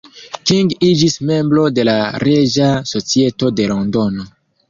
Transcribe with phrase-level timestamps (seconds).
[0.51, 1.93] King iĝis membro de la
[2.25, 4.29] Reĝa Societo de Londono.